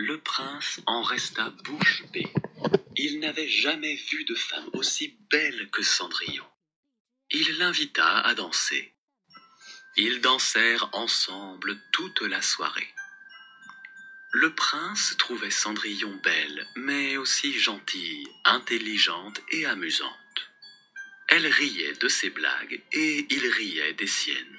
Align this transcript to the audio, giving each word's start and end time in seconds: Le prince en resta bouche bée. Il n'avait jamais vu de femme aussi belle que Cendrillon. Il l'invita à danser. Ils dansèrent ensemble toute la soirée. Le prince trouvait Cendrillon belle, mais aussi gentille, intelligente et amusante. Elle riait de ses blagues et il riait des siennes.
Le 0.00 0.20
prince 0.20 0.80
en 0.86 1.02
resta 1.02 1.50
bouche 1.64 2.04
bée. 2.12 2.32
Il 2.96 3.18
n'avait 3.18 3.48
jamais 3.48 3.96
vu 3.96 4.24
de 4.26 4.36
femme 4.36 4.70
aussi 4.74 5.18
belle 5.28 5.68
que 5.72 5.82
Cendrillon. 5.82 6.46
Il 7.32 7.58
l'invita 7.58 8.20
à 8.20 8.32
danser. 8.34 8.94
Ils 9.96 10.20
dansèrent 10.20 10.88
ensemble 10.92 11.76
toute 11.90 12.20
la 12.20 12.40
soirée. 12.40 12.94
Le 14.30 14.54
prince 14.54 15.16
trouvait 15.18 15.50
Cendrillon 15.50 16.14
belle, 16.22 16.64
mais 16.76 17.16
aussi 17.16 17.58
gentille, 17.58 18.28
intelligente 18.44 19.40
et 19.50 19.66
amusante. 19.66 20.52
Elle 21.26 21.48
riait 21.48 21.94
de 21.94 22.06
ses 22.06 22.30
blagues 22.30 22.80
et 22.92 23.26
il 23.30 23.48
riait 23.48 23.94
des 23.94 24.06
siennes. 24.06 24.48